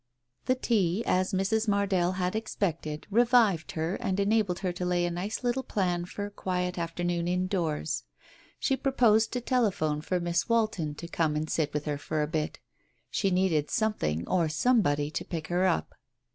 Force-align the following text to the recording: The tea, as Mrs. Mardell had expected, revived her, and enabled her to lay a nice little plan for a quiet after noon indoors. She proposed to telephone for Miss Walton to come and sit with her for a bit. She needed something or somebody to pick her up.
The 0.45 0.55
tea, 0.55 1.03
as 1.05 1.31
Mrs. 1.31 1.67
Mardell 1.67 2.13
had 2.13 2.35
expected, 2.35 3.05
revived 3.11 3.73
her, 3.73 3.97
and 3.97 4.19
enabled 4.19 4.57
her 4.65 4.73
to 4.73 4.83
lay 4.83 5.05
a 5.05 5.11
nice 5.11 5.43
little 5.43 5.61
plan 5.61 6.05
for 6.05 6.25
a 6.25 6.31
quiet 6.31 6.79
after 6.79 7.03
noon 7.03 7.27
indoors. 7.27 8.05
She 8.57 8.75
proposed 8.75 9.31
to 9.33 9.41
telephone 9.41 10.01
for 10.01 10.19
Miss 10.19 10.49
Walton 10.49 10.95
to 10.95 11.07
come 11.07 11.35
and 11.35 11.47
sit 11.47 11.71
with 11.71 11.85
her 11.85 11.99
for 11.99 12.23
a 12.23 12.27
bit. 12.27 12.57
She 13.11 13.29
needed 13.29 13.69
something 13.69 14.27
or 14.27 14.49
somebody 14.49 15.11
to 15.11 15.23
pick 15.23 15.49
her 15.49 15.67
up. 15.67 15.93